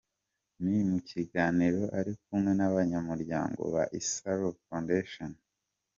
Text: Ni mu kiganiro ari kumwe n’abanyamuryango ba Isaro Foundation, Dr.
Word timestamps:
Ni 0.63 0.77
mu 0.89 0.99
kiganiro 1.09 1.81
ari 1.99 2.13
kumwe 2.23 2.51
n’abanyamuryango 2.55 3.61
ba 3.73 3.83
Isaro 4.01 4.47
Foundation, 4.65 5.29
Dr. 5.31 5.41